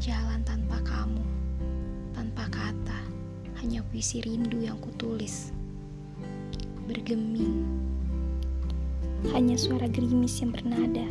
jalan 0.00 0.40
tanpa 0.48 0.80
kamu, 0.80 1.20
tanpa 2.16 2.48
kata, 2.48 3.00
hanya 3.60 3.84
puisi 3.92 4.24
rindu 4.24 4.64
yang 4.64 4.80
kutulis. 4.80 5.52
Bergeming, 6.88 7.68
hanya 9.36 9.60
suara 9.60 9.84
gerimis 9.92 10.40
yang 10.40 10.56
bernada 10.56 11.04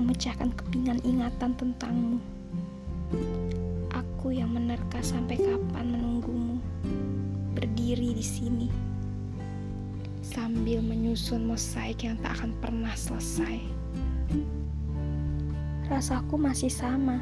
memecahkan 0.00 0.48
kepingan 0.56 1.04
ingatan 1.04 1.52
tentangmu. 1.60 2.16
Aku 3.92 4.32
yang 4.32 4.56
menerka 4.56 5.04
sampai 5.04 5.36
kapan 5.36 5.92
menunggumu, 5.92 6.56
berdiri 7.52 8.16
di 8.16 8.24
sini 8.24 8.68
sambil 10.24 10.80
menyusun 10.80 11.44
mosaik 11.44 12.08
yang 12.08 12.16
tak 12.24 12.40
akan 12.40 12.56
pernah 12.64 12.96
selesai. 12.96 13.60
Rasaku 15.92 16.40
masih 16.40 16.72
sama 16.72 17.20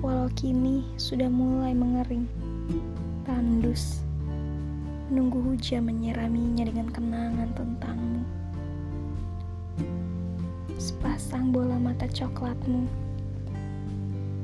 walau 0.00 0.32
kini 0.32 0.80
sudah 0.96 1.28
mulai 1.28 1.76
mengering, 1.76 2.24
tandus, 3.28 4.00
menunggu 5.12 5.52
hujan 5.52 5.84
menyiraminya 5.84 6.64
dengan 6.64 6.88
kenangan 6.88 7.50
tentangmu. 7.52 8.24
Sepasang 10.80 11.52
bola 11.52 11.76
mata 11.76 12.08
coklatmu 12.08 12.88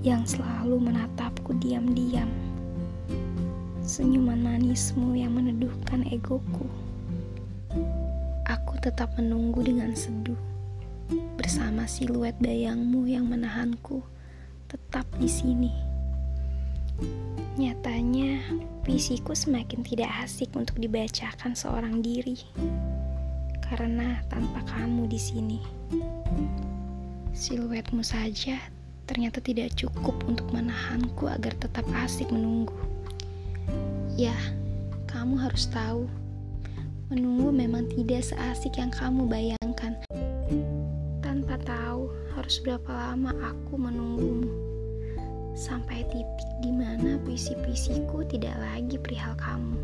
yang 0.04 0.28
selalu 0.28 0.76
menatapku 0.76 1.56
diam-diam. 1.56 2.28
Senyuman 3.80 4.44
manismu 4.44 5.16
yang 5.16 5.32
meneduhkan 5.32 6.04
egoku. 6.12 6.68
Aku 8.44 8.76
tetap 8.84 9.16
menunggu 9.16 9.64
dengan 9.64 9.96
seduh 9.96 10.36
bersama 11.40 11.88
siluet 11.88 12.36
bayangmu 12.36 13.08
yang 13.08 13.24
menahanku 13.32 14.04
tetap 14.68 15.08
di 15.16 15.26
sini. 15.26 15.72
Nyatanya, 17.58 18.38
puisiku 18.84 19.34
semakin 19.34 19.82
tidak 19.82 20.12
asik 20.22 20.54
untuk 20.54 20.78
dibacakan 20.78 21.56
seorang 21.56 22.04
diri 22.04 22.38
karena 23.68 24.22
tanpa 24.30 24.64
kamu 24.68 25.08
di 25.08 25.20
sini. 25.20 25.58
Siluetmu 27.32 28.00
saja 28.04 28.60
ternyata 29.08 29.40
tidak 29.40 29.72
cukup 29.74 30.14
untuk 30.28 30.52
menahanku 30.52 31.26
agar 31.28 31.56
tetap 31.56 31.84
asik 32.04 32.28
menunggu. 32.28 32.76
Ya, 34.14 34.36
kamu 35.08 35.40
harus 35.40 35.70
tahu, 35.70 36.04
menunggu 37.08 37.48
memang 37.54 37.88
tidak 37.88 38.26
seasik 38.26 38.76
yang 38.76 38.92
kamu 38.92 39.24
bayangkan 39.24 39.96
tanpa 41.58 41.74
tahu 41.74 42.02
harus 42.38 42.62
berapa 42.62 42.90
lama 42.94 43.34
aku 43.42 43.74
menunggumu. 43.74 44.50
Sampai 45.58 46.06
titik 46.06 46.50
di 46.62 46.70
mana 46.70 47.18
puisi-puisiku 47.26 48.22
tidak 48.30 48.54
lagi 48.62 48.94
perihal 48.94 49.34
kamu. 49.34 49.74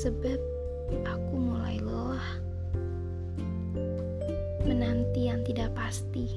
Sebab 0.00 0.40
aku 1.04 1.34
mulai 1.36 1.76
lelah. 1.76 2.28
Menanti 4.64 5.28
yang 5.28 5.44
tidak 5.44 5.76
pasti 5.76 6.32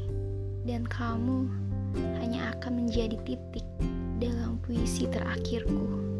dan 0.68 0.84
kamu 0.84 1.48
hanya 2.20 2.52
akan 2.60 2.84
menjadi 2.84 3.16
titik 3.24 3.64
dalam 4.20 4.60
puisi 4.68 5.08
terakhirku. 5.08 6.11